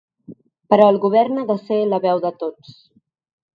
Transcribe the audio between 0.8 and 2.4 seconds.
el govern ha de ser la veu de